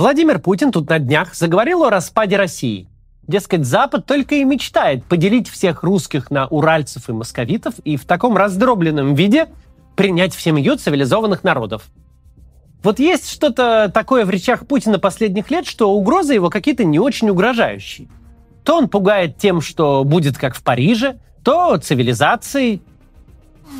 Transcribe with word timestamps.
Владимир 0.00 0.38
Путин 0.38 0.72
тут 0.72 0.88
на 0.88 0.98
днях 0.98 1.34
заговорил 1.34 1.84
о 1.84 1.90
распаде 1.90 2.36
России. 2.36 2.88
Дескать, 3.28 3.66
Запад 3.66 4.06
только 4.06 4.36
и 4.36 4.44
мечтает 4.44 5.04
поделить 5.04 5.46
всех 5.46 5.82
русских 5.82 6.30
на 6.30 6.46
уральцев 6.46 7.10
и 7.10 7.12
московитов 7.12 7.74
и 7.84 7.98
в 7.98 8.06
таком 8.06 8.34
раздробленном 8.34 9.14
виде 9.14 9.48
принять 9.96 10.34
в 10.34 10.40
семью 10.40 10.76
цивилизованных 10.76 11.44
народов. 11.44 11.82
Вот 12.82 12.98
есть 12.98 13.28
что-то 13.30 13.90
такое 13.92 14.24
в 14.24 14.30
речах 14.30 14.66
Путина 14.66 14.98
последних 14.98 15.50
лет, 15.50 15.66
что 15.66 15.92
угрозы 15.92 16.32
его 16.32 16.48
какие-то 16.48 16.84
не 16.84 16.98
очень 16.98 17.28
угрожающие. 17.28 18.08
То 18.64 18.78
он 18.78 18.88
пугает 18.88 19.36
тем, 19.36 19.60
что 19.60 20.02
будет 20.04 20.38
как 20.38 20.56
в 20.56 20.62
Париже, 20.62 21.18
то 21.44 21.76
цивилизацией. 21.76 22.80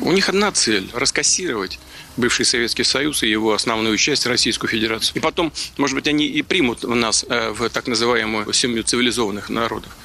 У 0.03 0.11
них 0.11 0.29
одна 0.29 0.51
цель– 0.51 0.87
раскассировать 0.93 1.79
бывший 2.17 2.45
Советский 2.45 2.83
Союз 2.83 3.23
и 3.23 3.29
его 3.29 3.53
основную 3.53 3.97
часть 3.97 4.25
Российскую 4.25 4.69
Федерацию. 4.69 5.15
И 5.15 5.19
потом, 5.19 5.51
может 5.77 5.95
быть, 5.95 6.07
они 6.07 6.25
и 6.25 6.41
примут 6.41 6.83
нас 6.83 7.25
э, 7.27 7.51
в 7.51 7.69
так 7.69 7.87
называемую 7.87 8.51
семью 8.53 8.83
цивилизованных 8.83 9.49
народов. 9.49 9.95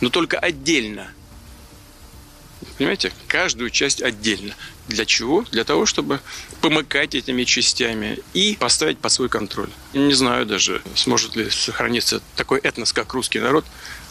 Но 0.00 0.10
только 0.10 0.38
отдельно. 0.38 1.08
Понимаете? 2.78 3.12
Каждую 3.26 3.70
часть 3.70 4.02
отдельно. 4.02 4.54
Для 4.88 5.04
чего? 5.04 5.44
Для 5.50 5.64
того, 5.64 5.86
чтобы 5.86 6.20
помыкать 6.60 7.14
этими 7.14 7.44
частями 7.44 8.18
и 8.34 8.56
поставить 8.58 8.98
под 8.98 9.12
свой 9.12 9.28
контроль. 9.28 9.70
Не 9.94 10.14
знаю 10.14 10.46
даже, 10.46 10.82
сможет 10.94 11.36
ли 11.36 11.50
сохраниться 11.50 12.22
такой 12.36 12.60
этнос, 12.60 12.92
как 12.92 13.12
русский 13.14 13.40
народ, 13.40 13.64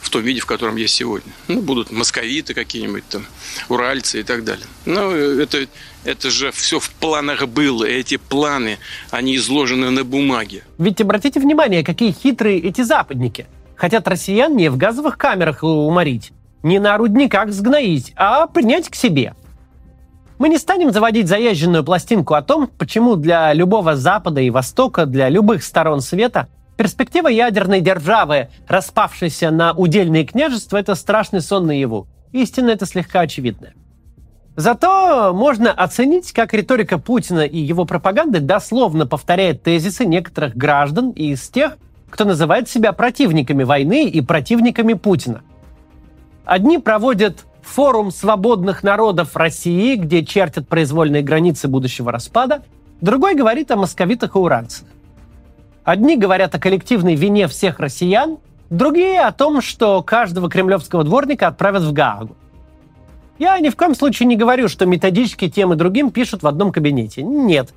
в 0.06 0.10
том 0.10 0.22
виде, 0.22 0.40
в 0.40 0.46
котором 0.46 0.76
есть 0.76 0.94
сегодня. 0.94 1.32
Ну, 1.48 1.62
будут 1.62 1.92
московиты 1.92 2.54
какие-нибудь 2.54 3.04
там, 3.10 3.26
уральцы 3.70 4.20
и 4.20 4.24
так 4.24 4.44
далее. 4.44 4.66
Но 4.86 5.12
это, 5.12 5.68
это 6.04 6.30
же 6.30 6.52
все 6.52 6.80
в 6.80 6.90
планах 6.92 7.48
было. 7.48 7.84
Эти 7.84 8.18
планы, 8.18 8.78
они 9.12 9.36
изложены 9.36 9.90
на 9.90 10.04
бумаге. 10.04 10.64
Ведь 10.78 11.02
обратите 11.02 11.40
внимание, 11.40 11.84
какие 11.84 12.12
хитрые 12.12 12.60
эти 12.60 12.82
западники. 12.82 13.48
Хотят 13.76 14.08
россиян 14.08 14.56
не 14.56 14.70
в 14.70 14.78
газовых 14.78 15.18
камерах 15.18 15.64
уморить, 15.64 16.32
не 16.64 16.80
на 16.80 16.98
рудниках 16.98 17.52
сгноить, 17.52 18.14
а 18.16 18.48
принять 18.48 18.90
к 18.90 18.96
себе– 18.96 19.34
мы 20.38 20.50
не 20.50 20.58
станем 20.58 20.92
заводить 20.92 21.30
заезженную 21.30 21.84
пластинку 21.86 22.34
о 22.34 22.42
том, 22.42 22.68
почему 22.68 23.16
для 23.16 23.54
любого 23.54 23.96
Запада 23.96 24.42
и 24.42 24.50
Востока, 24.50 25.06
для 25.06 25.30
любых 25.30 25.64
сторон 25.64 26.02
света, 26.02 26.50
перспектива 26.78 27.28
ядерной 27.28 27.82
державы, 27.82 28.50
распавшейся 28.68 29.52
на 29.52 29.74
удельные 29.74 30.26
княжества, 30.26 30.78
это 30.78 30.96
страшный 30.96 31.42
сон 31.42 31.68
наяву. 31.68 32.08
Истина 32.32 32.70
это 32.70 32.86
слегка 32.86 33.22
очевидная. 33.22 33.74
Зато 34.56 35.34
можно 35.34 35.72
оценить, 35.72 36.32
как 36.32 36.54
риторика 36.54 36.98
Путина 36.98 37.42
и 37.42 37.58
его 37.58 37.86
пропаганды 37.86 38.40
дословно 38.40 39.06
повторяет 39.06 39.64
тезисы 39.64 40.06
некоторых 40.06 40.56
граждан 40.56 41.12
из 41.12 41.50
тех, 41.50 41.78
кто 42.10 42.24
называет 42.24 42.70
себя 42.70 42.94
противниками 42.94 43.64
войны 43.64 44.08
и 44.08 44.22
противниками 44.22 44.94
Путина. 44.94 45.42
Одни 46.46 46.78
проводят 46.78 47.46
форум 47.62 48.12
свободных 48.12 48.84
народов 48.84 49.36
России, 49.36 49.96
где 49.96 50.24
чертят 50.24 50.70
произвольные 50.70 51.24
границы 51.24 51.68
будущего 51.68 52.12
распада, 52.12 52.64
другой 53.02 53.36
говорит 53.36 53.72
о 53.72 53.76
московитах 53.76 54.36
и 54.36 54.40
уранцах. 54.40 54.88
Одни 55.86 56.18
говорят 56.18 56.54
о 56.54 56.60
коллективной 56.60 57.16
вине 57.16 57.48
всех 57.48 57.80
россиян, 57.80 58.40
другие 58.70 59.22
о 59.22 59.32
том, 59.32 59.62
что 59.62 60.02
каждого 60.02 60.50
кремлевского 60.50 61.06
дворника 61.06 61.48
отправят 61.48 61.84
в 61.84 61.94
Гаагу. 61.94 62.36
Я 63.40 63.58
ни 63.60 63.70
в 63.70 63.78
коем 63.78 63.96
случае 63.96 64.28
не 64.28 64.36
говорю, 64.36 64.68
что 64.68 64.86
методически 64.86 65.50
тем 65.50 65.72
и 65.72 65.78
другим 65.78 66.12
пишут 66.12 66.44
в 66.44 66.48
одном 66.48 66.74
кабинете. 66.74 67.24
Нет. 67.24 67.70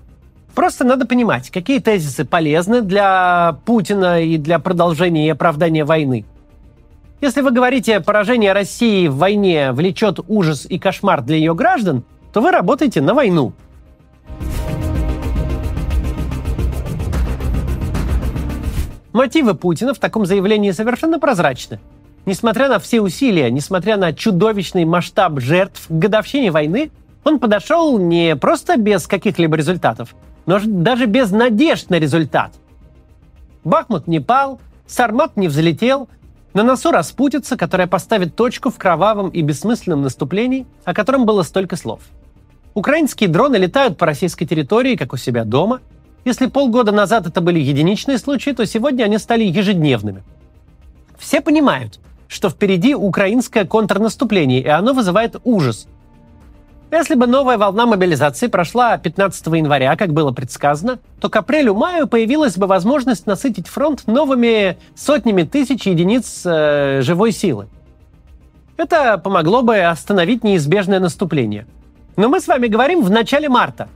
Просто 0.56 0.84
надо 0.84 1.06
понимать, 1.06 1.50
какие 1.50 1.78
тезисы 1.78 2.24
полезны 2.24 2.82
для 2.82 3.58
Путина 3.64 4.20
и 4.20 4.38
для 4.38 4.58
продолжения 4.58 5.28
и 5.28 5.30
оправдания 5.30 5.84
войны– 5.84 6.24
если 7.20 7.40
вы 7.40 7.50
говорите, 7.50 7.98
поражение 7.98 8.52
России 8.52 9.08
в 9.08 9.16
войне 9.16 9.72
влечет 9.72 10.20
ужас 10.28 10.66
и 10.68 10.78
кошмар 10.78 11.20
для 11.20 11.36
ее 11.36 11.52
граждан, 11.52 12.04
то 12.32 12.40
вы 12.40 12.52
работаете 12.52 13.00
на 13.00 13.12
войну. 13.12 13.52
Мотивы 19.12 19.54
Путина 19.54 19.94
в 19.94 19.98
таком 19.98 20.26
заявлении 20.26 20.70
совершенно 20.70 21.18
прозрачны. 21.18 21.80
Несмотря 22.26 22.68
на 22.68 22.78
все 22.78 23.00
усилия, 23.00 23.50
несмотря 23.50 23.96
на 23.96 24.12
чудовищный 24.12 24.84
масштаб 24.84 25.40
жертв 25.40 25.86
к 25.88 25.90
годовщине 25.90 26.50
войны, 26.50 26.90
он 27.24 27.38
подошел 27.38 27.98
не 27.98 28.36
просто 28.36 28.76
без 28.76 29.06
каких-либо 29.06 29.56
результатов, 29.56 30.14
но 30.46 30.60
даже 30.62 31.06
без 31.06 31.30
надежд 31.30 31.90
на 31.90 31.98
результат. 31.98 32.52
Бахмут 33.64 34.06
не 34.06 34.20
пал, 34.20 34.60
Сармат 34.86 35.36
не 35.36 35.48
взлетел, 35.48 36.08
на 36.54 36.62
носу 36.62 36.90
распутица, 36.90 37.56
которая 37.56 37.86
поставит 37.86 38.34
точку 38.34 38.70
в 38.70 38.78
кровавом 38.78 39.28
и 39.28 39.42
бессмысленном 39.42 40.02
наступлении, 40.02 40.66
о 40.84 40.94
котором 40.94 41.26
было 41.26 41.42
столько 41.42 41.76
слов. 41.76 42.00
Украинские 42.74 43.28
дроны 43.28 43.56
летают 43.56 43.98
по 43.98 44.06
российской 44.06 44.46
территории, 44.46 44.96
как 44.96 45.12
у 45.12 45.16
себя 45.16 45.44
дома. 45.44 45.80
Если 46.24 46.46
полгода 46.46 46.92
назад 46.92 47.26
это 47.26 47.40
были 47.40 47.58
единичные 47.58 48.18
случаи, 48.18 48.50
то 48.50 48.66
сегодня 48.66 49.04
они 49.04 49.18
стали 49.18 49.44
ежедневными. 49.44 50.22
Все 51.18 51.40
понимают, 51.40 52.00
что 52.28 52.50
впереди 52.50 52.94
украинское 52.94 53.64
контрнаступление, 53.64 54.60
и 54.60 54.68
оно 54.68 54.92
вызывает 54.92 55.36
ужас– 55.44 55.86
если 56.90 57.16
бы 57.16 57.26
новая 57.26 57.58
волна 57.58 57.84
мобилизации 57.84 58.46
прошла 58.46 58.96
15 58.96 59.46
января, 59.48 59.94
как 59.94 60.14
было 60.14 60.32
предсказано, 60.32 60.98
то 61.20 61.28
к 61.28 61.36
апрелю-маю 61.36 62.06
появилась 62.06 62.56
бы 62.56 62.66
возможность 62.66 63.26
насытить 63.26 63.68
фронт 63.68 64.06
новыми 64.06 64.78
сотнями 64.94 65.42
тысяч 65.42 65.86
единиц 65.86 66.42
э, 66.46 67.02
живой 67.02 67.32
силы. 67.32 67.68
Это 68.78 69.18
помогло 69.18 69.60
бы 69.60 69.80
остановить 69.80 70.44
неизбежное 70.44 70.98
наступление. 70.98 71.66
Но 72.16 72.30
мы 72.30 72.40
с 72.40 72.48
вами 72.48 72.68
говорим 72.68 73.02
в 73.02 73.10
начале 73.10 73.50
марта. 73.50 73.88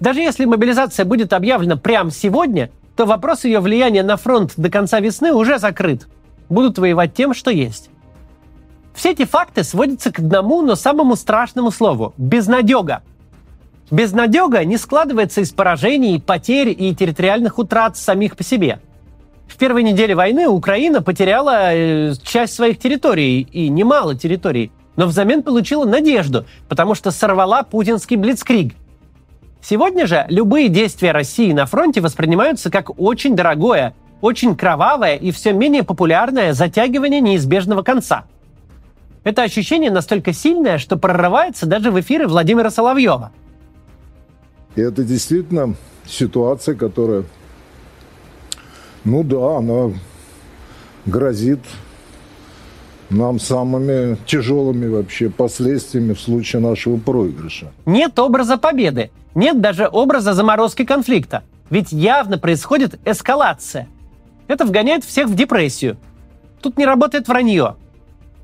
Даже 0.00 0.20
если 0.20 0.44
мобилизация 0.44 1.04
будет 1.04 1.32
объявлена 1.32 1.76
прямо 1.76 2.10
сегодня, 2.10 2.70
то 2.96 3.06
вопрос 3.06 3.44
ее 3.44 3.60
влияния 3.60 4.02
на 4.02 4.16
фронт 4.16 4.52
до 4.56 4.70
конца 4.70 5.00
весны 5.00 5.32
уже 5.32 5.58
закрыт. 5.58 6.06
Будут 6.48 6.78
воевать 6.78 7.14
тем, 7.14 7.34
что 7.34 7.50
есть. 7.50 7.90
Все 8.94 9.10
эти 9.10 9.24
факты 9.24 9.64
сводятся 9.64 10.12
к 10.12 10.20
одному, 10.20 10.62
но 10.62 10.76
самому 10.76 11.16
страшному 11.16 11.70
слову– 11.70 12.14
безнадега. 12.16 13.02
Безнадега 13.90 14.64
не 14.64 14.76
складывается 14.76 15.40
из 15.40 15.52
поражений, 15.52 16.20
потерь 16.20 16.74
и 16.76 16.94
территориальных 16.94 17.58
утрат 17.58 17.96
самих 17.96 18.36
по 18.36 18.44
себе. 18.44 18.78
В 19.48 19.56
первой 19.56 19.82
неделе 19.82 20.14
войны 20.14 20.48
Украина 20.48 21.02
потеряла 21.02 21.74
э, 21.74 22.14
часть 22.22 22.54
своих 22.54 22.78
территорий, 22.78 23.42
и 23.42 23.68
немало 23.68 24.14
территорий, 24.14 24.72
но 24.96 25.06
взамен 25.06 25.42
получила 25.42 25.84
надежду, 25.84 26.46
потому 26.68 26.94
что 26.94 27.10
сорвала 27.10 27.62
путинский 27.62 28.16
блицкриг. 28.16 28.74
Сегодня 29.64 30.06
же 30.06 30.26
любые 30.28 30.68
действия 30.68 31.12
России 31.12 31.52
на 31.52 31.66
фронте 31.66 32.00
воспринимаются 32.00 32.70
как 32.70 33.00
очень 33.00 33.34
дорогое, 33.34 33.94
очень 34.20 34.56
кровавое 34.56 35.16
и 35.16 35.30
все 35.30 35.52
менее 35.52 35.82
популярное 35.82 36.52
затягивание 36.52 37.20
неизбежного 37.20 37.82
конца– 37.82 38.26
это 39.24 39.42
ощущение 39.42 39.90
настолько 39.90 40.34
сильное, 40.34 40.76
что 40.76 40.98
прорывается 40.98 41.64
даже 41.64 41.90
в 41.90 41.98
эфиры 41.98 42.28
Владимира 42.28 42.70
Соловьева. 42.70 43.32
И 44.76 44.82
это 44.82 45.02
действительно 45.02 45.74
ситуация, 46.06 46.74
которая, 46.74 47.24
ну 49.04 49.24
да, 49.24 49.56
она 49.56 49.94
грозит 51.06 51.60
нам 53.08 53.40
самыми 53.40 54.18
тяжелыми 54.26 54.88
вообще 54.88 55.30
последствиями 55.30 56.12
в 56.12 56.20
случае 56.20 56.60
нашего 56.60 56.98
проигрыша. 56.98 57.72
Нет 57.86 58.18
образа 58.18 58.58
победы, 58.58 59.10
нет 59.34 59.60
даже 59.60 59.88
образа 59.90 60.32
заморозки 60.32 60.84
конфликта. 60.84 61.42
Ведь 61.70 61.92
явно 61.92 62.38
происходит 62.38 63.00
эскалация. 63.04 63.88
Это 64.46 64.64
вгоняет 64.64 65.04
всех 65.04 65.28
в 65.28 65.34
депрессию. 65.34 65.96
Тут 66.60 66.76
не 66.78 66.86
работает 66.86 67.28
вранье. 67.28 67.76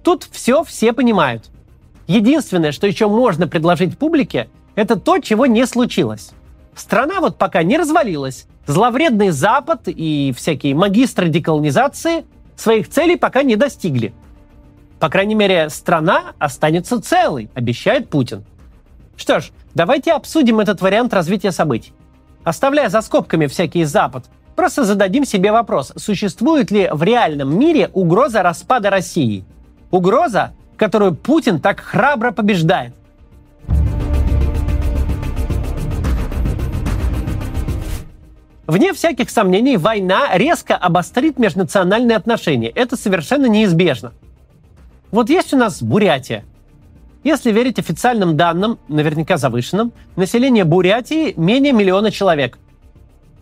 Тут 0.03 0.27
все 0.31 0.65
все 0.65 0.93
понимают. 0.93 1.51
Единственное, 2.07 2.73
что 2.73 2.87
еще 2.87 3.09
можно 3.09 3.47
предложить 3.47 3.97
публике, 3.99 4.49
это 4.75 4.97
то, 4.97 5.19
чего 5.19 5.47
не 5.47 5.67
случилось. 5.67 6.33
Страна 6.75 7.21
вот 7.21 7.37
пока 7.37 7.63
не 7.63 7.77
развалилась. 7.77 8.47
Зловредный 8.67 9.31
Запад 9.31 9.83
и 9.87 10.33
всякие 10.37 10.75
магистры 10.75 11.29
деколонизации 11.29 12.25
своих 12.57 12.89
целей 12.89 13.17
пока 13.17 13.43
не 13.43 13.57
достигли. 13.57 14.13
По 14.99 15.09
крайней 15.09 15.35
мере, 15.35 15.69
страна 15.71 16.35
останется 16.39 17.01
целой, 17.01 17.51
обещает 17.55 18.09
Путин. 18.09 18.45
Что 19.21 19.39
ж, 19.41 19.51
давайте 19.75 20.13
обсудим 20.13 20.61
этот 20.61 20.81
вариант 20.81 21.13
развития 21.13 21.53
событий. 21.53 21.93
Оставляя 22.43 22.89
за 22.89 23.03
скобками 23.03 23.49
всякий 23.49 23.85
Запад, 23.85 24.25
просто 24.57 24.85
зададим 24.85 25.27
себе 25.27 25.53
вопрос, 25.53 25.93
существует 25.97 26.71
ли 26.71 26.89
в 26.91 27.03
реальном 27.03 27.59
мире 27.59 27.91
угроза 27.93 28.43
распада 28.43 28.89
России– 28.89 29.45
Угроза, 29.91 30.53
которую 30.79 31.17
Путин 31.17 31.61
так 31.61 31.81
храбро 31.81 32.31
побеждает. 32.31 32.95
Вне 38.67 38.95
всяких 38.95 39.29
сомнений, 39.29 39.77
война 39.77 40.29
резко 40.33 40.77
обострит 40.77 41.39
межнациональные 41.39 42.17
отношения. 42.17 42.69
Это 42.69 42.97
совершенно 42.97 43.47
неизбежно. 43.47 44.13
Вот 45.11 45.29
есть 45.29 45.53
у 45.53 45.59
нас 45.59 45.83
Бурятия. 45.83 46.45
Если 47.23 47.53
верить 47.53 47.79
официальным 47.79 48.37
данным, 48.37 48.79
наверняка 48.89 49.37
завышенным, 49.37 49.93
население 50.17 50.65
Бурятии 50.65 51.35
менее 51.37 51.73
миллиона 51.73 52.11
человек. 52.11 52.59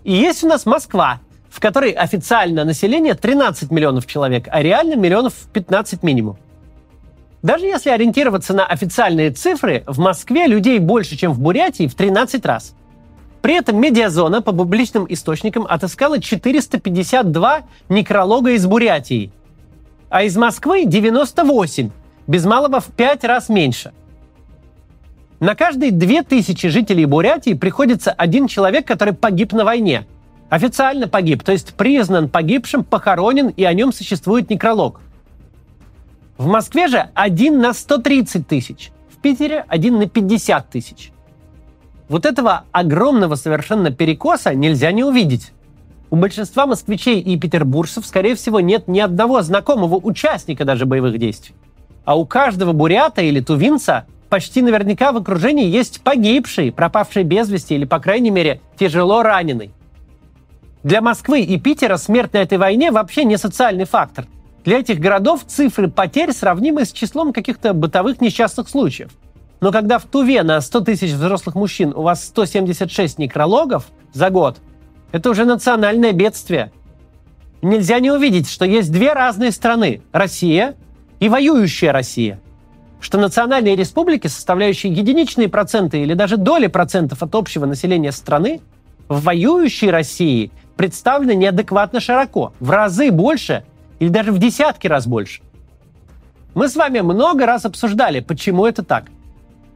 И 0.03 0.13
есть 0.13 0.43
у 0.43 0.49
нас 0.49 0.67
Москва, 0.67 1.21
в 1.49 1.61
которой 1.61 1.93
официально 1.93 2.65
население 2.65 3.15
13 3.15 3.71
миллионов 3.71 4.07
человек, 4.07 4.49
а 4.51 4.63
реально 4.63 4.97
миллионов 4.97 5.35
15 5.53 6.03
минимум. 6.03 6.39
Даже 7.43 7.67
если 7.67 7.91
ориентироваться 7.91 8.53
на 8.53 8.67
официальные 8.67 9.31
цифры, 9.31 9.85
в 9.87 10.01
Москве 10.01 10.49
людей 10.49 10.81
больше, 10.81 11.17
чем 11.17 11.33
в 11.33 11.41
Бурятии 11.41 11.87
в 11.87 11.95
13 11.95 12.45
раз. 12.45 12.75
При 13.43 13.55
этом 13.55 13.81
медиазона 13.81 14.43
по 14.43 14.51
публичным 14.51 15.07
источникам 15.09 15.65
отыскала 15.69 16.21
452 16.21 17.61
некролога 17.89 18.51
из 18.51 18.67
Бурятии, 18.67 19.31
а 20.11 20.25
из 20.25 20.37
Москвы 20.37 20.85
98, 20.85 21.91
без 22.29 22.45
малого 22.45 22.79
в 22.79 22.87
5 22.87 23.25
раз 23.25 23.49
меньше. 23.49 23.93
На 25.41 25.57
каждые 25.57 25.91
2000 25.91 26.69
жителей 26.69 27.07
Бурятии 27.07 27.55
приходится 27.55 28.13
один 28.13 28.47
человек, 28.47 28.87
который 28.87 29.15
погиб 29.15 29.53
на 29.53 29.65
войне. 29.65 30.07
Официально 30.49 31.09
погиб, 31.09 31.43
то 31.43 31.51
есть 31.51 31.75
признан 31.75 32.29
погибшим, 32.29 32.85
похоронен, 32.85 33.49
и 33.49 33.65
о 33.65 33.73
нем 33.75 33.93
существует 33.93 34.49
некролог– 34.51 35.01
в 36.39 36.47
Москве 36.47 36.87
же 36.87 37.11
один 37.15 37.61
на 37.61 37.75
130 37.75 38.47
тысяч, 38.47 38.93
в 39.11 39.21
Питере 39.21 39.65
один 39.67 39.99
на 39.99 40.09
50 40.09 40.71
тысяч. 40.71 41.11
Вот 42.09 42.25
этого 42.25 42.65
огромного 42.71 43.35
совершенно 43.35 43.91
перекоса 43.91 44.55
нельзя 44.55 44.93
не 44.93 45.03
увидеть. 45.03 45.53
У 46.11 46.17
большинства 46.17 46.67
москвичей 46.67 47.21
и 47.21 47.37
петербуржцев, 47.37 48.07
скорее 48.07 48.37
всего, 48.37 48.61
нет 48.61 48.87
ни 48.87 49.01
одного 49.01 49.43
знакомого 49.43 49.97
участника 49.97 50.65
даже 50.65 50.87
боевых 50.87 51.19
действий. 51.19 51.57
А 52.09 52.17
у 52.17 52.25
каждого 52.25 52.73
бурята 52.73 53.21
или 53.21 53.41
тувинца 53.41 54.07
почти 54.31 54.63
наверняка 54.63 55.13
в 55.13 55.19
окружении 55.19 55.67
есть 55.67 56.01
погибший, 56.01 56.73
пропавший 56.73 57.23
без 57.23 57.51
вести 57.51 57.75
или, 57.75 57.85
по 57.85 57.99
крайней 58.01 58.31
мере, 58.31 58.63
тяжело 58.79 59.23
раненый. 59.23 59.73
Для 60.83 61.03
Москвы 61.03 61.43
и 61.43 61.61
Питера 61.61 61.99
смерть 61.99 62.33
на 62.33 62.39
этой 62.39 62.57
войне 62.57 62.93
вообще 62.93 63.25
не 63.25 63.37
социальный 63.37 63.85
фактор– 63.85 64.25
для 64.65 64.79
этих 64.79 65.01
городов 65.01 65.45
цифры 65.47 65.89
потерь 65.89 66.33
сравнимы 66.33 66.87
с 66.87 66.93
числом 66.93 67.35
каких-то 67.35 67.75
бытовых 67.75 68.23
несчастных 68.23 68.71
случаев. 68.71 69.11
Но 69.61 69.71
когда 69.71 69.99
в 69.99 70.05
Туве 70.05 70.43
на 70.43 70.63
100 70.63 70.81
тысяч 70.81 71.13
взрослых 71.13 71.57
мужчин 71.57 71.93
у 71.95 72.01
вас 72.01 72.25
176 72.25 73.19
некрологов 73.19 73.87
за 74.15 74.31
год, 74.31 74.57
это 75.13 75.29
уже 75.29 75.45
национальное 75.45 76.13
бедствие. 76.13 76.73
Нельзя 77.61 77.99
не 78.01 78.11
увидеть, 78.11 78.49
что 78.49 78.65
есть 78.65 78.91
две 78.91 79.13
разные 79.13 79.53
страны– 79.53 80.01
Россия 80.13 80.75
и 81.21 81.29
воюющая 81.29 81.93
Россия. 81.93 82.41
Что 83.01 83.19
национальные 83.19 83.77
республики, 83.77 84.27
составляющие 84.27 84.93
единичные 84.93 85.49
проценты 85.49 86.01
или 86.03 86.15
даже 86.15 86.37
доли 86.37 86.67
процентов 86.67 87.23
от 87.23 87.35
общего 87.35 87.67
населения 87.67 88.13
страны, 88.13 88.61
в 89.09 89.23
воюющей 89.23 89.91
России 89.91 90.51
представлены 90.77 91.35
неадекватно 91.35 92.01
широко, 92.01 92.53
в 92.61 92.71
разы 92.71 93.11
больше, 93.11 93.65
или 93.99 94.09
даже 94.09 94.33
в 94.33 94.39
десятки 94.39 94.87
раз 94.87 95.07
больше. 95.07 95.43
Мы 96.55 96.69
с 96.69 96.77
вами 96.77 97.01
много 97.01 97.47
раз 97.47 97.65
обсуждали, 97.65 98.21
почему 98.21 98.67
это 98.67 98.85
так. 98.85 99.07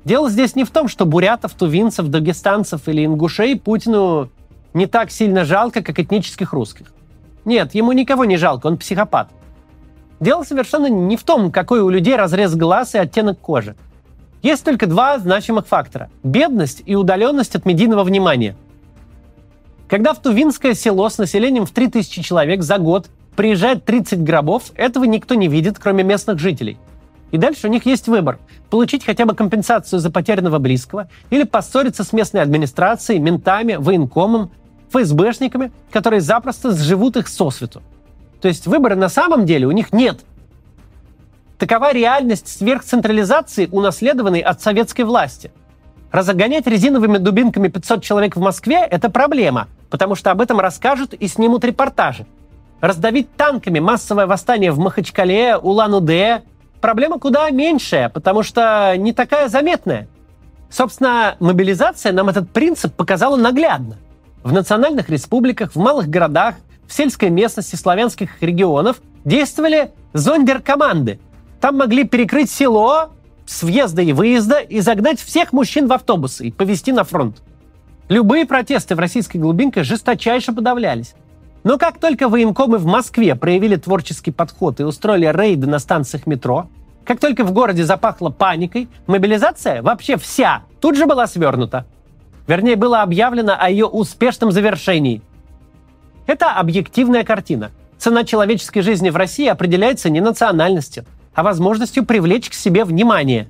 Дело 0.04 0.28
здесь 0.30 0.56
не 0.56 0.64
в 0.64 0.70
том, 0.70 0.88
что 0.88 1.06
бурятов, 1.06 1.52
тувинцев, 1.52 2.08
дагестанцев 2.08 2.88
или 2.88 3.04
ингушей 3.04 3.58
Путину 3.58 4.30
не 4.74 4.86
так 4.86 5.10
сильно 5.10 5.44
жалко, 5.44 5.82
как 5.82 5.98
этнических 5.98 6.52
русских. 6.52 6.92
Нет, 7.44 7.74
ему 7.74 7.92
никого 7.92 8.24
не 8.24 8.36
жалко, 8.36 8.66
он 8.66 8.78
психопат. 8.78 9.30
Дело 10.22 10.44
совершенно 10.44 10.86
не 10.86 11.16
в 11.16 11.24
том, 11.24 11.50
какой 11.50 11.80
у 11.80 11.88
людей 11.88 12.14
разрез 12.14 12.54
глаз 12.54 12.94
и 12.94 12.98
оттенок 12.98 13.40
кожи. 13.40 13.74
Есть 14.40 14.64
только 14.64 14.86
два 14.86 15.18
значимых 15.18 15.66
фактора– 15.66 16.10
бедность 16.22 16.80
и 16.86 16.94
удаленность 16.94 17.56
от 17.56 17.66
медийного 17.66 18.04
внимания. 18.04 18.54
Когда 19.88 20.14
в 20.14 20.22
Тувинское 20.22 20.74
село 20.74 21.08
с 21.08 21.18
населением 21.18 21.66
в 21.66 21.72
3000 21.72 22.22
человек 22.22 22.62
за 22.62 22.78
год 22.78 23.08
приезжает 23.34 23.84
30 23.84 24.22
гробов, 24.22 24.70
этого 24.76 25.02
никто 25.04 25.34
не 25.34 25.48
видит, 25.48 25.80
кроме 25.80 26.04
местных 26.04 26.38
жителей. 26.38 26.78
И 27.32 27.36
дальше 27.36 27.66
у 27.66 27.70
них 27.70 27.84
есть 27.84 28.06
выбор– 28.06 28.38
получить 28.70 29.04
хотя 29.04 29.26
бы 29.26 29.34
компенсацию 29.34 29.98
за 29.98 30.12
потерянного 30.12 30.60
близкого 30.60 31.08
или 31.30 31.42
поссориться 31.42 32.04
с 32.04 32.12
местной 32.12 32.42
администрацией, 32.42 33.18
ментами, 33.18 33.74
военкомом, 33.74 34.52
ФСБшниками, 34.90 35.72
которые 35.90 36.20
запросто 36.20 36.70
сживут 36.70 37.16
их 37.16 37.26
сосвету. 37.26 37.82
То 38.42 38.48
есть 38.48 38.66
выбора 38.66 38.94
на 38.94 39.08
самом 39.08 39.46
деле 39.46 39.66
у 39.66 39.70
них 39.70 39.92
нет. 39.92 40.20
Такова 41.58 41.92
реальность 41.92 42.48
сверхцентрализации, 42.48 43.68
унаследованной 43.72 44.40
от 44.40 44.60
советской 44.60 45.02
власти. 45.02 45.50
Разогонять 46.10 46.66
резиновыми 46.66 47.16
дубинками 47.16 47.68
500 47.68 48.02
человек 48.02 48.36
в 48.36 48.40
Москве– 48.40 48.86
это 48.90 49.08
проблема, 49.08 49.68
потому 49.88 50.14
что 50.14 50.30
об 50.30 50.42
этом 50.42 50.60
расскажут 50.60 51.14
и 51.14 51.26
снимут 51.28 51.64
репортажи– 51.64 52.26
Раздавить 52.82 53.36
танками 53.36 53.78
массовое 53.78 54.26
восстание 54.26 54.72
в 54.72 54.78
Махачкале, 54.80 55.56
Улан-Удэ– 55.56 56.42
проблема 56.80 57.20
куда 57.20 57.48
меньшая, 57.48 58.08
потому 58.08 58.42
что 58.42 58.94
не 58.96 59.12
такая 59.12 59.48
заметная. 59.48 60.08
Собственно, 60.68 61.36
мобилизация 61.38 62.10
нам 62.10 62.28
этот 62.28 62.50
принцип 62.50 62.92
показала 62.96 63.36
наглядно. 63.36 63.98
В 64.42 64.52
национальных 64.52 65.10
республиках, 65.10 65.76
в 65.76 65.78
малых 65.78 66.08
городах, 66.08 66.56
в 66.92 66.94
сельской 66.94 67.30
местности 67.30 67.74
славянских 67.74 68.42
регионов 68.42 69.00
действовали 69.24 69.92
зондеркоманды. 70.12 71.20
Там 71.58 71.78
могли 71.78 72.04
перекрыть 72.04 72.50
село 72.50 73.12
с 73.46 73.62
въезда 73.62 74.02
и 74.02 74.12
выезда 74.12 74.58
и 74.58 74.80
загнать 74.80 75.18
всех 75.18 75.54
мужчин 75.54 75.86
в 75.88 75.92
автобусы 75.94 76.48
и 76.48 76.52
повезти 76.52 76.92
на 76.92 77.04
фронт. 77.04 77.42
Любые 78.10 78.44
протесты 78.44 78.94
в 78.94 78.98
российской 78.98 79.38
глубинке 79.38 79.84
жесточайше 79.84 80.52
подавлялись. 80.52 81.14
Но 81.64 81.78
как 81.78 81.98
только 81.98 82.28
военкомы 82.28 82.76
в 82.76 82.84
Москве 82.84 83.36
проявили 83.36 83.76
творческий 83.76 84.30
подход 84.30 84.78
и 84.80 84.84
устроили 84.84 85.32
рейды 85.34 85.66
на 85.66 85.78
станциях 85.78 86.26
метро, 86.26 86.68
как 87.06 87.20
только 87.20 87.44
в 87.44 87.52
городе 87.52 87.84
запахло 87.84 88.28
паникой, 88.28 88.90
мобилизация, 89.06 89.80
вообще 89.80 90.18
вся, 90.18 90.64
тут 90.78 90.96
же 90.96 91.06
была 91.06 91.26
свернута. 91.26 91.86
Вернее, 92.46 92.76
было 92.76 93.00
объявлено 93.00 93.56
о 93.58 93.70
ее 93.70 93.86
успешном 93.86 94.52
завершении. 94.52 95.22
Это 96.26 96.52
объективная 96.52 97.24
картина. 97.24 97.70
Цена 97.98 98.24
человеческой 98.24 98.80
жизни 98.82 99.10
в 99.10 99.16
России 99.16 99.46
определяется 99.46 100.10
не 100.10 100.20
национальностью, 100.20 101.04
а 101.34 101.42
возможностью 101.42 102.04
привлечь 102.04 102.50
к 102.50 102.54
себе 102.54 102.84
внимание. 102.84 103.48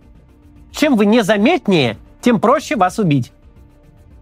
Чем 0.73 0.97
вы 0.97 1.07
незаметнее, 1.07 1.97
тем 2.21 2.41
проще 2.41 2.77
вас 2.77 2.99
убить. 2.99 3.33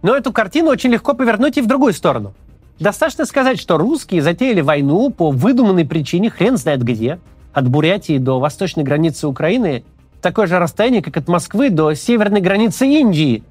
Но 0.01 0.15
эту 0.15 0.33
картину 0.33 0.69
очень 0.69 0.91
легко 0.91 1.13
повернуть 1.13 1.57
и 1.57 1.61
в 1.61 1.67
другую 1.67 1.93
сторону– 1.93 2.33
Достаточно 2.81 3.27
сказать, 3.27 3.59
что 3.59 3.77
русские 3.77 4.23
затеяли 4.23 4.61
войну 4.61 5.11
по 5.11 5.29
выдуманной 5.29 5.85
причине, 5.85 6.31
хрен 6.31 6.57
знает 6.57 6.81
где, 6.81 7.19
от 7.53 7.69
Бурятии 7.69 8.17
до 8.17 8.39
восточной 8.39 8.83
границы 8.83 9.27
Украины, 9.27 9.83
такое 10.19 10.47
же 10.47 10.57
расстояние, 10.57 11.03
как 11.03 11.15
от 11.15 11.27
Москвы 11.27 11.69
до 11.69 11.93
северной 11.93 12.41
границы 12.41 12.87
Индии, 12.87 13.43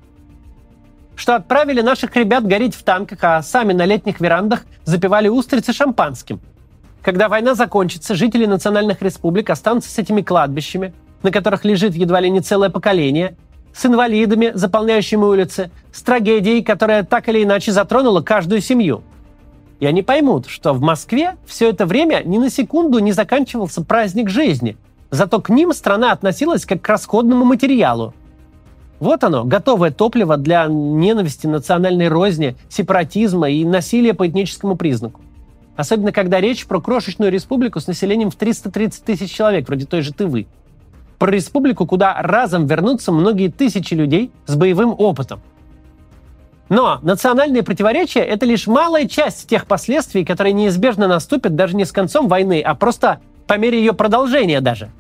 что 1.20 1.36
отправили 1.36 1.82
наших 1.82 2.16
ребят 2.16 2.46
гореть 2.46 2.74
в 2.74 2.82
танках, 2.82 3.18
а 3.22 3.42
сами 3.42 3.72
на 3.72 3.84
летних 3.84 4.20
верандах 4.20 4.64
запивали 4.84 5.28
устрицы 5.28 5.72
шампанским. 5.72 6.40
Когда 7.02 7.28
война 7.28 7.54
закончится, 7.54 8.14
жители 8.14 8.46
национальных 8.46 9.02
республик 9.02 9.50
останутся 9.50 9.90
с 9.90 9.98
этими 9.98 10.22
кладбищами, 10.22 10.94
на 11.22 11.30
которых 11.30 11.64
лежит 11.64 11.94
едва 11.94 12.20
ли 12.20 12.30
не 12.30 12.40
целое 12.40 12.70
поколение, 12.70 13.36
с 13.74 13.84
инвалидами, 13.84 14.52
заполняющими 14.54 15.22
улицы, 15.22 15.70
с 15.92 16.02
трагедией, 16.02 16.62
которая 16.62 17.04
так 17.04 17.28
или 17.28 17.44
иначе 17.44 17.70
затронула 17.70 18.22
каждую 18.22 18.60
семью– 18.60 19.02
и 19.80 19.86
они 19.86 20.02
поймут, 20.02 20.46
что 20.46 20.74
в 20.74 20.80
Москве 20.80 21.36
все 21.46 21.70
это 21.70 21.86
время 21.86 22.22
ни 22.22 22.36
на 22.36 22.50
секунду 22.50 22.98
не 22.98 23.12
заканчивался 23.12 23.82
праздник 23.82 24.28
жизни. 24.28 24.76
Зато 25.10 25.40
к 25.40 25.48
ним 25.48 25.72
страна 25.72 26.12
относилась 26.12 26.66
как 26.66 26.82
к 26.82 26.88
расходному 26.88 27.46
материалу. 27.46 28.12
Вот 29.00 29.24
оно, 29.24 29.44
готовое 29.44 29.90
топливо 29.90 30.36
для 30.36 30.66
ненависти, 30.66 31.46
национальной 31.46 32.08
розни, 32.08 32.54
сепаратизма 32.68 33.48
и 33.50 33.64
насилия 33.64 34.12
по 34.12 34.28
этническому 34.28 34.76
признаку. 34.76 35.22
Особенно, 35.74 36.12
когда 36.12 36.38
речь 36.38 36.66
про 36.66 36.82
крошечную 36.82 37.32
республику 37.32 37.80
с 37.80 37.86
населением 37.86 38.30
в 38.30 38.36
330 38.36 39.02
тысяч 39.02 39.32
человек, 39.32 39.66
вроде 39.66 39.86
той 39.86 40.02
же 40.02 40.12
Тывы. 40.12 40.46
Про 41.18 41.30
республику, 41.30 41.86
куда 41.86 42.20
разом 42.20 42.66
вернутся 42.66 43.10
многие 43.10 43.48
тысячи 43.48 43.94
людей 43.94 44.30
с 44.44 44.54
боевым 44.54 44.94
опытом. 44.96 45.40
Но 46.68 46.98
национальные 47.02 47.62
противоречия– 47.62 48.20
это 48.20 48.44
лишь 48.44 48.66
малая 48.66 49.08
часть 49.08 49.48
тех 49.48 49.66
последствий, 49.66 50.26
которые 50.26 50.52
неизбежно 50.52 51.08
наступят 51.08 51.56
даже 51.56 51.74
не 51.74 51.86
с 51.86 51.92
концом 51.92 52.28
войны, 52.28 52.60
а 52.60 52.74
просто 52.74 53.20
по 53.46 53.56
мере 53.56 53.78
ее 53.78 53.94
продолжения 53.94 54.60
даже. 54.60 54.90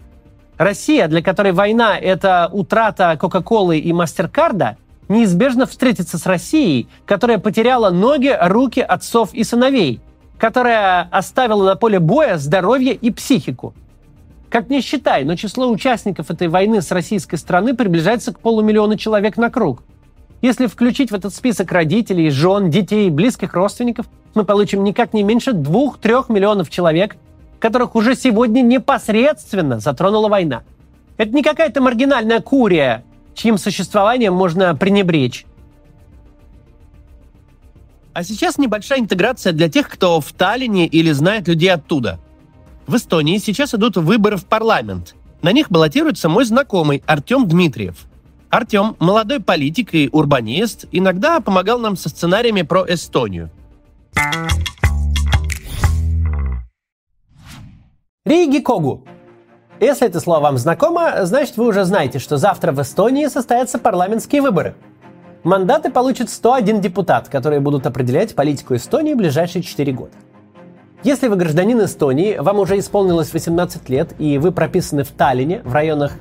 Россия, 0.60 1.08
для 1.08 1.22
которой 1.22 1.52
война– 1.52 1.98
это 2.00 2.50
утрата 2.52 3.16
Кока-Колы 3.18 3.78
и 3.78 3.94
Мастеркарда, 3.94 4.76
неизбежно 5.08 5.64
встретится 5.64 6.18
с 6.18 6.26
Россией, 6.26 6.86
которая 7.06 7.38
потеряла 7.38 7.88
ноги, 7.88 8.36
руки 8.38 8.80
отцов 8.80 9.32
и 9.32 9.42
сыновей, 9.42 10.00
которая 10.36 11.08
оставила 11.12 11.64
на 11.64 11.76
поле 11.76 11.98
боя 11.98 12.36
здоровье 12.36 12.92
и 12.92 13.10
психику. 13.10 13.72
Как 14.50 14.68
ни 14.68 14.80
считай, 14.80 15.24
но 15.24 15.34
число 15.34 15.70
участников 15.70 16.30
этой 16.30 16.48
войны 16.48 16.82
с 16.82 16.90
российской 16.90 17.36
стороны 17.36 17.74
приближается 17.74 18.34
к 18.34 18.40
полумиллиону 18.40 18.98
человек 18.98 19.38
на 19.38 19.48
круг. 19.48 19.82
Если 20.42 20.66
включить 20.66 21.10
в 21.10 21.14
этот 21.14 21.34
список 21.34 21.72
родителей, 21.72 22.28
жен, 22.28 22.68
детей, 22.68 23.08
близких 23.08 23.54
родственников, 23.54 24.04
мы 24.34 24.44
получим 24.44 24.84
никак 24.84 25.14
не 25.14 25.22
меньше 25.22 25.52
2-3 25.52 26.26
миллионов 26.30 26.68
человек, 26.68 27.16
которых 27.60 27.94
уже 27.94 28.16
сегодня 28.16 28.62
непосредственно 28.62 29.78
затронула 29.78 30.28
война. 30.28 30.64
Это 31.16 31.32
не 31.32 31.42
какая-то 31.42 31.80
маргинальная 31.80 32.40
курия, 32.40 33.04
чьим 33.34 33.58
существованием 33.58 34.34
можно 34.34 34.74
пренебречь. 34.74 35.46
А 38.12 38.24
сейчас 38.24 38.58
небольшая 38.58 38.98
интеграция 38.98 39.52
для 39.52 39.68
тех, 39.68 39.88
кто 39.88 40.20
в 40.20 40.32
Таллине 40.32 40.86
или 40.86 41.12
знает 41.12 41.46
людей 41.46 41.70
оттуда. 41.72 42.18
В 42.86 42.96
Эстонии 42.96 43.38
сейчас 43.38 43.74
идут 43.74 43.96
выборы 43.96 44.36
в 44.36 44.46
парламент. 44.46 45.14
На 45.42 45.52
них 45.52 45.70
баллотируется 45.70 46.28
мой 46.28 46.44
знакомый 46.44 47.04
Артем 47.06 47.46
Дмитриев. 47.46 48.06
Артем– 48.48 48.96
молодой 48.98 49.38
политик 49.38 49.94
и 49.94 50.08
урбанист, 50.10 50.86
иногда 50.90 51.40
помогал 51.40 51.78
нам 51.78 51.96
со 51.96 52.08
сценариями 52.08 52.62
про 52.62 52.84
Эстонию. 52.88 53.50
Риги 58.26 58.58
Когу 58.58 59.02
если 59.80 60.06
это 60.06 60.20
слово 60.20 60.40
вам 60.40 60.58
знакомо, 60.58 61.24
значит 61.24 61.56
вы 61.56 61.66
уже 61.66 61.84
знаете, 61.84 62.18
что 62.18 62.36
завтра 62.36 62.70
в 62.70 62.82
Эстонии 62.82 63.26
состоятся 63.28 63.78
парламентские 63.78 64.42
выборы. 64.42 64.74
Мандаты 65.42 65.90
получат 65.90 66.28
101 66.28 66.82
депутат, 66.82 67.30
которые 67.30 67.60
будут 67.60 67.86
определять 67.86 68.34
политику 68.34 68.74
Эстонии 68.74 69.14
в 69.14 69.16
ближайшие 69.16 69.62
4 69.62 69.92
года. 69.92 70.12
Если 71.02 71.28
вы 71.28 71.36
гражданин 71.36 71.82
Эстонии, 71.82 72.36
вам 72.36 72.58
уже 72.58 72.78
исполнилось 72.78 73.32
18 73.32 73.88
лет, 73.88 74.10
и 74.18 74.36
вы 74.36 74.52
прописаны 74.52 75.02
в 75.02 75.08
Таллине, 75.12 75.62
в 75.64 75.72
районах 75.72 76.12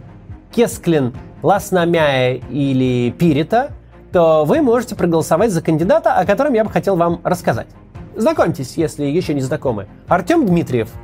Кесклин, 0.55 1.13
Ласнамяя 1.43 2.35
или 2.49 3.11
Пирита, 3.11 3.71
то 4.13 4.45
вы 4.45 4.61
можете 4.61 4.95
проголосовать 4.95 5.51
за 5.51 5.61
кандидата, 5.61 6.13
о 6.13 6.25
котором 6.25 6.53
я 6.53 6.63
бы 6.63 6.69
хотел 6.69 6.95
вам 6.95 7.19
рассказать. 7.25 7.67
Знакомьтесь, 8.15 8.77
если 8.77 9.03
еще 9.03 9.33
не 9.33 9.41
знакомы. 9.41 9.87
Артем 10.07 10.45
Дмитриев– 10.45 10.89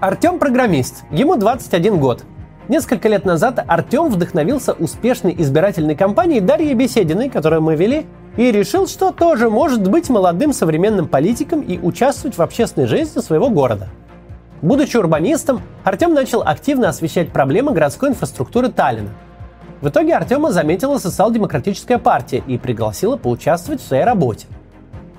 Артем 0.00 0.38
программист, 0.38 1.04
ему 1.10 1.36
21 1.36 1.98
год. 1.98 2.22
Несколько 2.68 3.08
лет 3.08 3.24
назад 3.24 3.64
Артем 3.66 4.10
вдохновился 4.10 4.74
успешной 4.74 5.34
избирательной 5.38 5.96
кампанией 5.96 6.40
Дарьи 6.40 6.74
Бесединой, 6.74 7.30
которую 7.30 7.62
мы 7.62 7.76
вели, 7.76 8.04
и 8.36 8.52
решил, 8.52 8.86
что 8.88 9.10
тоже 9.10 9.48
может 9.48 9.88
быть 9.88 10.10
молодым 10.10 10.52
современным 10.52 11.08
политиком 11.08 11.62
и 11.62 11.78
участвовать 11.78 12.36
в 12.36 12.42
общественной 12.42 12.86
жизни 12.86 13.20
своего 13.20 13.48
города. 13.48 13.88
Будучи 14.60 14.98
урбанистом, 14.98 15.62
Артем 15.82 16.12
начал 16.12 16.42
активно 16.42 16.90
освещать 16.90 17.32
проблемы 17.32 17.72
городской 17.72 18.10
инфраструктуры 18.10 18.68
Таллина. 18.68 19.14
В 19.80 19.88
итоге 19.88 20.14
Артема 20.14 20.52
заметила 20.52 20.98
социал-демократическая 20.98 21.96
партия 21.96 22.42
и 22.46 22.58
пригласила 22.58 23.16
поучаствовать 23.16 23.80
в 23.80 23.86
своей 23.86 24.04
работе. 24.04 24.46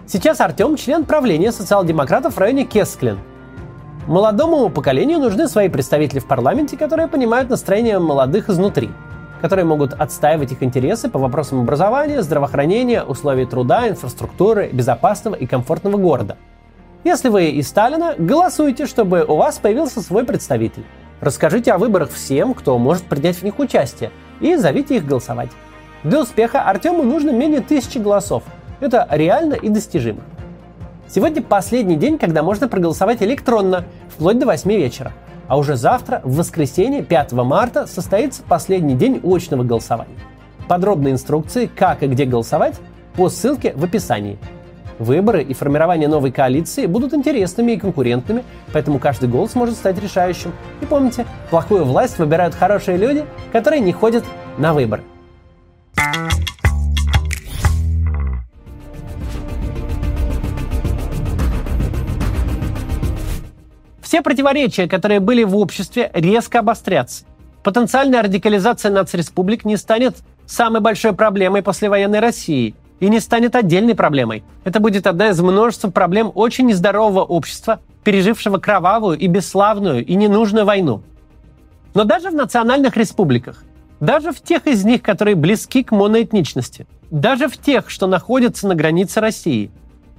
Сейчас 0.05 0.39
Артем 0.39 0.75
член 0.75 1.03
правления 1.03 1.51
социал-демократов 1.51 2.35
в 2.35 2.37
районе 2.37 2.63
Кесклин– 2.63 3.17
Молодому 4.07 4.69
поколению 4.69 5.19
нужны 5.19 5.49
свои 5.49 5.67
представители 5.67 6.19
в 6.19 6.27
парламенте, 6.27 6.77
которые 6.77 7.09
понимают 7.09 7.49
настроение 7.49 7.99
молодых 7.99 8.47
изнутри, 8.49 8.89
которые 9.41 9.65
могут 9.65 9.91
отстаивать 9.91 10.53
их 10.53 10.63
интересы 10.63 11.09
по 11.09 11.19
вопросам 11.19 11.59
образования, 11.59 12.21
здравоохранения, 12.21 13.03
условий 13.03 13.45
труда, 13.45 13.89
инфраструктуры, 13.89 14.69
безопасного 14.71 15.35
и 15.35 15.45
комфортного 15.45 15.97
города. 15.97 16.37
Если 17.03 17.27
вы 17.27 17.49
из 17.49 17.67
Сталина, 17.67 18.15
голосуйте, 18.17 18.85
чтобы 18.85 19.25
у 19.25 19.35
вас 19.35 19.57
появился 19.57 20.01
свой 20.01 20.23
представитель. 20.23 20.85
Расскажите 21.19 21.73
о 21.73 21.77
выборах 21.77 22.09
всем, 22.09 22.53
кто 22.53 22.77
может 22.77 23.03
принять 23.03 23.35
в 23.35 23.43
них 23.43 23.59
участие, 23.59 24.11
и 24.39 24.55
зовите 24.55 24.95
их 24.95 25.05
голосовать. 25.05 25.49
Для 26.05 26.21
успеха 26.21 26.61
Артему 26.61 27.03
нужно 27.03 27.31
менее 27.31 27.59
тысячи 27.59 27.97
голосов. 27.97 28.43
Это 28.79 29.05
реально 29.11 29.55
и 29.55 29.67
достижимо. 29.67 30.21
Сегодня 31.09 31.41
последний 31.41 31.95
день, 31.95 32.17
когда 32.17 32.43
можно 32.43 32.67
проголосовать 32.67 33.23
электронно, 33.23 33.85
вплоть 34.09 34.37
до 34.39 34.45
8 34.45 34.69
вечера. 34.69 35.13
А 35.47 35.57
уже 35.57 35.77
завтра, 35.77 36.19
в 36.25 36.35
воскресенье, 36.35 37.01
5 37.01 37.31
марта, 37.31 37.87
состоится 37.87 38.43
последний 38.43 38.93
день 38.93 39.21
очного 39.23 39.63
голосования. 39.63 40.17
Подробные 40.67 41.13
инструкции, 41.13 41.71
как 41.73 42.03
и 42.03 42.07
где 42.07 42.25
голосовать, 42.25 42.75
по 43.15 43.29
ссылке 43.29 43.71
в 43.73 43.85
описании. 43.85 44.37
Выборы 44.99 45.43
и 45.43 45.53
формирование 45.53 46.09
новой 46.09 46.31
коалиции 46.31 46.87
будут 46.87 47.13
интересными 47.13 47.71
и 47.71 47.77
конкурентными, 47.77 48.43
поэтому 48.73 48.99
каждый 48.99 49.29
голос 49.29 49.55
может 49.55 49.75
стать 49.75 50.01
решающим. 50.01 50.51
И 50.81 50.85
помните, 50.85 51.25
плохую 51.49 51.85
власть 51.85 52.19
выбирают 52.19 52.53
хорошие 52.53 52.97
люди, 52.97 53.23
которые 53.53 53.79
не 53.79 53.93
ходят 53.93 54.25
на 54.57 54.73
выборы. 54.73 55.03
Все 64.17 64.23
противоречия, 64.23 64.87
которые 64.87 65.19
были 65.19 65.43
в 65.43 65.55
обществе, 65.55 66.09
резко 66.11 66.57
обострятся. 66.57 67.25
Потенциальная 67.61 68.23
радикализация 68.23 68.89
нацреспублик 68.89 69.63
не 69.63 69.77
станет 69.77 70.15
самой 70.47 70.81
большой 70.81 71.13
проблемой 71.13 71.61
послевоенной 71.61 72.19
России 72.19 72.73
и 72.99 73.09
не 73.09 73.19
станет 73.19 73.55
отдельной 73.55 73.93
проблемой. 73.93 74.43
Это 74.63 74.79
будет 74.79 75.05
одна 75.05 75.29
из 75.29 75.39
множества 75.39 75.91
проблем 75.91 76.31
очень 76.33 76.65
нездорового 76.65 77.23
общества, 77.23 77.79
пережившего 78.03 78.57
кровавую 78.57 79.19
и 79.19 79.27
бесславную 79.27 80.03
и 80.03 80.15
ненужную 80.15 80.65
войну. 80.65 81.03
Но 81.93 82.03
даже 82.03 82.31
в 82.31 82.33
национальных 82.33 82.97
республиках, 82.97 83.63
даже 83.99 84.31
в 84.31 84.41
тех 84.41 84.65
из 84.65 84.83
них, 84.83 85.03
которые 85.03 85.35
близки 85.35 85.83
к 85.83 85.91
моноэтничности, 85.91 86.87
даже 87.11 87.49
в 87.49 87.57
тех, 87.59 87.91
что 87.91 88.07
находятся 88.07 88.67
на 88.67 88.73
границе 88.73 89.19
России, 89.19 89.69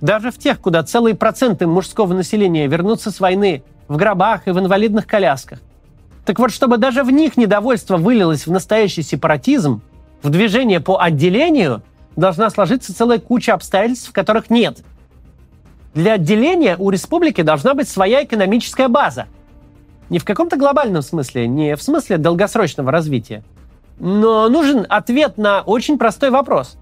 даже 0.01 0.31
в 0.31 0.39
тех, 0.39 0.61
куда 0.61 0.85
целые 0.85 1.17
проценты 1.17 1.67
мужского 1.67 2.15
населения 2.15 2.69
вернутся 2.69 3.11
с 3.11 3.19
войны 3.19 3.65
в 3.89 3.97
гробах 3.97 4.47
и 4.47 4.51
в 4.51 4.59
инвалидных 4.59 5.07
колясках. 5.07 5.61
Так 6.25 6.39
вот, 6.39 6.53
чтобы 6.53 6.77
даже 6.77 7.03
в 7.03 7.11
них 7.11 7.37
недовольство 7.37 7.97
вылилось 7.97 8.47
в 8.47 8.51
настоящий 8.51 9.03
сепаратизм, 9.03 9.81
в 10.23 10.29
движение 10.29 10.81
по 10.81 11.01
отделению 11.01 11.83
должна 12.17 12.51
сложиться 12.51 12.95
целая 12.95 13.19
куча 13.19 13.55
обстоятельств, 13.55 14.13
которых 14.13 14.51
нет. 14.51 14.79
Для 15.95 16.15
отделения 16.15 16.77
у 16.79 16.91
республики 16.91 17.43
должна 17.43 17.75
быть 17.75 17.89
своя 17.89 18.25
экономическая 18.25 18.89
база. 18.89 19.27
Не 20.11 20.19
в 20.19 20.25
каком-то 20.25 20.57
глобальном 20.57 21.03
смысле, 21.03 21.49
не 21.49 21.77
в 21.77 21.83
смысле 21.83 22.19
долгосрочного 22.19 22.93
развития. 22.93 23.43
Но 23.99 24.49
нужен 24.49 24.87
ответ 24.89 25.39
на 25.39 25.63
очень 25.63 25.99
простой 25.99 26.31
вопрос. 26.31 26.77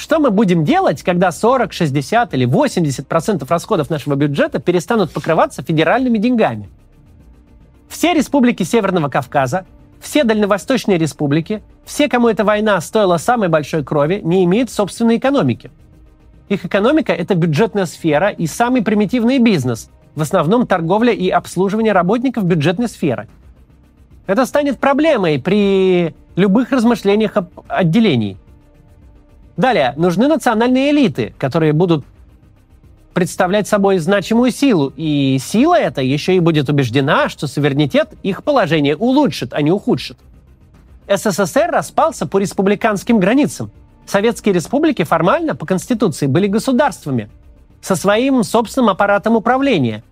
Что 0.00 0.18
мы 0.18 0.30
будем 0.30 0.64
делать, 0.64 1.02
когда 1.02 1.30
40, 1.30 1.74
60 1.74 2.32
или 2.32 2.46
80 2.46 3.06
процентов 3.06 3.50
расходов 3.50 3.90
нашего 3.90 4.14
бюджета 4.14 4.58
перестанут 4.58 5.12
покрываться 5.12 5.62
федеральными 5.62 6.16
деньгами? 6.16 6.70
Все 7.86 8.14
республики 8.14 8.62
Северного 8.62 9.10
Кавказа, 9.10 9.66
все 10.00 10.24
дальневосточные 10.24 10.96
республики, 10.96 11.62
все, 11.84 12.08
кому 12.08 12.28
эта 12.28 12.44
война 12.44 12.80
стоила 12.80 13.18
самой 13.18 13.50
большой 13.50 13.84
крови, 13.84 14.22
не 14.24 14.42
имеют 14.44 14.70
собственной 14.70 15.18
экономики. 15.18 15.70
Их 16.48 16.64
экономика– 16.64 17.12
это 17.22 17.34
бюджетная 17.34 17.84
сфера 17.84 18.30
и 18.30 18.46
самый 18.46 18.80
примитивный 18.80 19.38
бизнес, 19.38 19.90
в 20.14 20.22
основном 20.22 20.66
торговля 20.66 21.12
и 21.12 21.28
обслуживание 21.28 21.92
работников 21.92 22.44
бюджетной 22.44 22.88
сферы. 22.88 23.28
Это 24.26 24.46
станет 24.46 24.78
проблемой 24.78 25.38
при 25.38 26.14
любых 26.36 26.70
размышлениях 26.70 27.36
об 27.36 27.50
отделении– 27.68 28.38
Далее, 29.60 29.92
нужны 29.98 30.26
национальные 30.26 30.90
элиты, 30.90 31.34
которые 31.36 31.74
будут 31.74 32.06
представлять 33.12 33.68
собой 33.68 33.98
значимую 33.98 34.52
силу. 34.52 34.90
И 34.96 35.36
сила 35.38 35.78
эта 35.78 36.00
еще 36.00 36.34
и 36.34 36.40
будет 36.40 36.70
убеждена, 36.70 37.28
что 37.28 37.46
суверенитет 37.46 38.14
их 38.22 38.42
положение 38.42 38.96
улучшит, 38.96 39.52
а 39.52 39.60
не 39.60 39.70
ухудшит. 39.70 40.16
СССР 41.14 41.68
распался 41.70 42.26
по 42.26 42.38
республиканским 42.38 43.20
границам. 43.20 43.70
Советские 44.06 44.54
республики 44.54 45.04
формально 45.04 45.54
по 45.54 45.66
Конституции 45.66 46.26
были 46.26 46.46
государствами 46.46 47.28
со 47.82 47.96
своим 47.96 48.44
собственным 48.44 48.88
аппаратом 48.88 49.36
управления. 49.36 50.02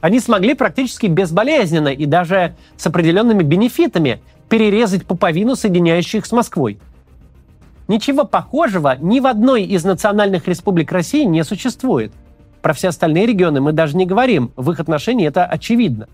Они 0.00 0.20
смогли 0.20 0.54
практически 0.54 1.06
безболезненно 1.06 1.88
и 1.88 2.06
даже 2.06 2.54
с 2.76 2.86
определенными 2.86 3.42
бенефитами 3.42 4.22
перерезать 4.48 5.04
пуповину, 5.06 5.56
соединяющую 5.56 6.20
их 6.20 6.26
с 6.26 6.30
Москвой– 6.30 6.78
Ничего 7.92 8.24
похожего 8.24 8.96
ни 8.98 9.20
в 9.20 9.26
одной 9.26 9.64
из 9.64 9.84
национальных 9.84 10.48
республик 10.48 10.90
России 10.92 11.24
не 11.24 11.44
существует. 11.44 12.10
Про 12.62 12.72
все 12.72 12.88
остальные 12.88 13.26
регионы 13.26 13.60
мы 13.60 13.72
даже 13.72 13.98
не 13.98 14.06
говорим, 14.06 14.50
в 14.56 14.70
их 14.70 14.80
отношении 14.80 15.26
это 15.26 15.44
очевидно. 15.44 16.08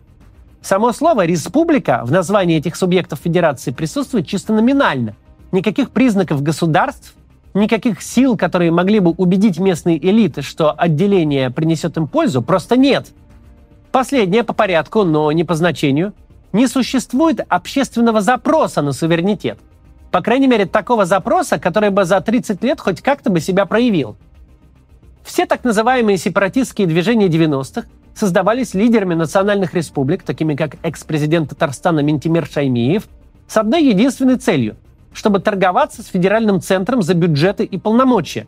Само 0.61 0.91
слово 0.91 1.25
«республика» 1.25 2.01
в 2.03 2.11
названии 2.11 2.57
этих 2.57 2.75
субъектов 2.75 3.21
федерации 3.23 3.71
присутствует 3.71 4.27
чисто 4.27 4.53
номинально. 4.53 5.15
Никаких 5.53 5.91
признаков 5.91 6.43
государств 6.43 7.15
Никаких 7.55 8.03
сил, 8.03 8.37
которые 8.37 8.73
могли 8.73 8.99
бы 8.99 9.13
убедить 9.13 9.61
местные 9.61 10.05
элиты, 10.05 10.43
что 10.43 10.73
отделение 10.73 11.49
принесет 11.51 11.97
им 11.97 12.09
пользу, 12.09 12.43
просто 12.43 12.77
нет. 12.77 13.07
Последнее 13.93 14.43
по 14.43 14.53
порядку, 14.53 15.05
но 15.05 15.31
не 15.31 15.45
по 15.45 15.55
значению. 15.55 16.13
Не 16.53 16.67
существует 16.67 17.41
общественного 17.49 18.21
запроса 18.21 18.83
на 18.83 18.93
суверенитет. 18.93 19.61
По 20.11 20.23
крайней 20.23 20.47
мере, 20.47 20.67
такого 20.67 21.05
запроса, 21.05 21.59
который 21.59 21.91
бы 21.91 22.05
за 22.05 22.21
30 22.21 22.63
лет 22.63 22.81
хоть 22.81 23.03
как-то 23.03 23.31
бы 23.31 23.41
себя 23.41 23.67
проявил. 23.67 24.17
Все 25.23 25.45
так 25.45 25.65
называемые 25.65 26.17
сепаратистские 26.17 26.87
движения 26.87 27.29
90-х 27.29 27.87
создавались 28.15 28.75
лидерами 28.75 29.15
национальных 29.15 29.75
республик, 29.75 30.23
такими 30.23 30.55
как 30.55 30.77
экс-президент 30.83 31.51
Татарстана 31.51 32.01
Ментимир 32.01 32.47
Шаймиев, 32.47 33.05
с 33.47 33.57
одной 33.57 33.85
единственной 33.85 34.37
целью– 34.37 34.77
чтобы 35.13 35.41
торговаться 35.41 36.03
с 36.03 36.07
федеральным 36.07 36.61
центром 36.61 37.03
за 37.03 37.15
бюджеты 37.15 37.65
и 37.65 37.79
полномочия. 37.79 38.47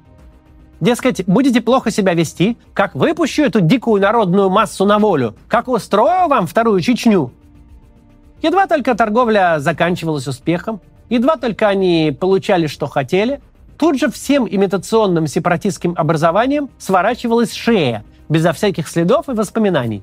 Дескать, 0.80 1.26
будете 1.26 1.60
плохо 1.60 1.90
себя 1.90 2.14
вести, 2.14 2.56
как 2.72 2.94
выпущу 2.94 3.42
эту 3.42 3.60
дикую 3.60 4.00
народную 4.00 4.48
массу 4.48 4.86
на 4.86 4.98
волю, 4.98 5.34
как 5.48 5.68
устрою 5.68 6.28
вам 6.28 6.46
вторую 6.46 6.80
Чечню. 6.80 7.32
Едва 8.40 8.66
только 8.66 8.94
торговля 8.94 9.58
заканчивалась 9.58 10.26
успехом, 10.26 10.80
едва 11.10 11.36
только 11.36 11.68
они 11.68 12.16
получали, 12.18 12.66
что 12.66 12.86
хотели, 12.86 13.40
тут 13.76 13.98
же 13.98 14.10
всем 14.10 14.48
имитационным 14.48 15.26
сепаратистским 15.26 15.94
образованием 15.96 16.70
сворачивалась 16.78 17.52
шея, 17.52 18.04
безо 18.30 18.52
всяких 18.54 18.88
следов 18.88 19.28
и 19.28 19.32
воспоминаний. 19.32 20.02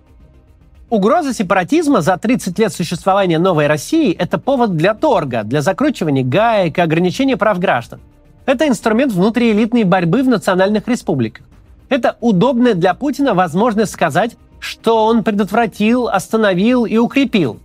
Угроза 0.90 1.34
сепаратизма 1.34 2.02
за 2.02 2.16
30 2.18 2.58
лет 2.60 2.72
существования 2.72 3.40
новой 3.40 3.68
России– 3.68 4.14
это 4.20 4.38
повод 4.38 4.78
для 4.78 4.94
торга, 4.94 5.44
для 5.44 5.62
закручивания 5.62 6.24
гаек 6.24 6.78
и 6.78 6.82
ограничения 6.82 7.36
прав 7.36 7.60
граждан. 7.60 8.00
Это 8.46 8.68
инструмент 8.68 9.12
внутриэлитной 9.12 9.84
борьбы 9.84 10.24
в 10.24 10.30
национальных 10.30 10.88
республиках. 10.88 11.46
Это 11.90 12.16
удобная 12.22 12.74
для 12.74 12.94
Путина 12.94 13.34
возможность 13.34 13.92
сказать, 13.92 14.38
что 14.60 15.06
он 15.06 15.26
предотвратил, 15.26 16.08
остановил 16.08 16.86
и 16.86 16.98
укрепил. 16.98 17.60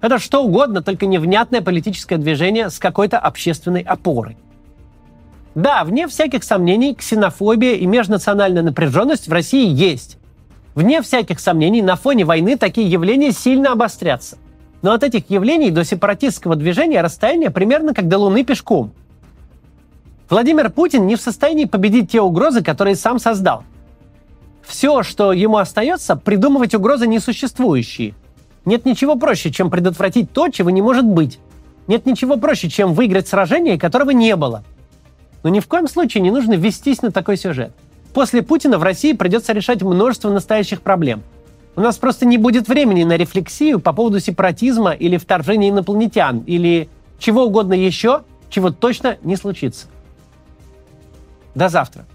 Это 0.00 0.18
что 0.18 0.42
угодно, 0.42 0.82
только 0.82 1.06
невнятное 1.06 1.60
политическое 1.60 2.16
движение 2.16 2.70
с 2.70 2.78
какой-то 2.78 3.18
общественной 3.18 3.82
опорой. 3.82 4.36
Да, 5.54 5.84
вне 5.84 6.06
всяких 6.06 6.44
сомнений, 6.44 6.94
ксенофобия 6.94 7.74
и 7.74 7.86
межнациональная 7.86 8.62
напряженность 8.62 9.28
в 9.28 9.32
России 9.32 9.68
есть. 9.68 10.18
Вне 10.74 11.02
всяких 11.02 11.40
сомнений, 11.40 11.82
на 11.82 11.96
фоне 11.96 12.24
войны 12.24 12.56
такие 12.56 12.88
явления 12.88 13.32
сильно 13.32 13.72
обострятся. 13.72 14.38
Но 14.82 14.92
от 14.92 15.02
этих 15.02 15.28
явлений 15.28 15.70
до 15.70 15.84
сепаратистского 15.84 16.56
движения 16.56 17.02
расстояние 17.02 17.50
примерно 17.50 17.92
как 17.92 18.08
до 18.08 18.18
Луны 18.18 18.44
пешком. 18.44 18.92
Владимир 20.30 20.70
Путин 20.70 21.06
не 21.06 21.16
в 21.16 21.20
состоянии 21.20 21.64
победить 21.64 22.12
те 22.12 22.20
угрозы, 22.20 22.62
которые 22.62 22.94
сам 22.94 23.18
создал. 23.18 23.64
Все, 24.62 25.02
что 25.02 25.32
ему 25.32 25.56
остается, 25.56 26.14
придумывать 26.14 26.74
угрозы 26.74 27.08
несуществующие. 27.08 28.14
Нет 28.64 28.84
ничего 28.84 29.16
проще, 29.16 29.50
чем 29.50 29.70
предотвратить 29.70 30.32
то, 30.32 30.48
чего 30.48 30.70
не 30.70 30.82
может 30.82 31.04
быть. 31.04 31.38
Нет 31.86 32.06
ничего 32.06 32.36
проще, 32.36 32.68
чем 32.68 32.94
выиграть 32.94 33.28
сражение, 33.28 33.78
которого 33.78 34.10
не 34.10 34.36
было. 34.36 34.62
Но 35.42 35.50
ни 35.50 35.60
в 35.60 35.66
коем 35.66 35.88
случае 35.88 36.22
не 36.22 36.30
нужно 36.30 36.54
вестись 36.54 37.02
на 37.02 37.10
такой 37.10 37.36
сюжет. 37.36 37.72
После 38.12 38.42
Путина 38.42 38.78
в 38.78 38.82
России 38.82 39.12
придется 39.12 39.52
решать 39.52 39.82
множество 39.82 40.30
настоящих 40.30 40.82
проблем. 40.82 41.22
У 41.76 41.80
нас 41.80 41.96
просто 41.96 42.26
не 42.26 42.36
будет 42.36 42.68
времени 42.68 43.04
на 43.04 43.16
рефлексию 43.16 43.80
по 43.80 43.92
поводу 43.92 44.20
сепаратизма 44.20 44.90
или 44.90 45.16
вторжения 45.16 45.70
инопланетян, 45.70 46.40
или 46.40 46.88
чего 47.18 47.44
угодно 47.44 47.74
еще, 47.74 48.22
чего 48.50 48.70
точно 48.70 49.16
не 49.22 49.36
случится. 49.36 49.86
До 51.54 51.68
завтра. 51.68 52.06